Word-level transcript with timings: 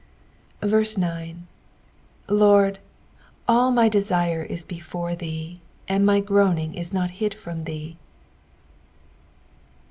9 0.63 1.47
Lord, 2.27 2.79
all 3.47 3.69
my 3.69 3.87
desire' 3.87 4.47
m 4.49 4.57
before 4.67 5.13
thee 5.15 5.53
j 5.57 5.61
and 5.87 6.03
my 6.03 6.19
groaning 6.19 6.73
is 6.73 6.91
not 6.91 7.11
hid 7.21 7.35
from 7.35 7.65
thee. 7.65 7.99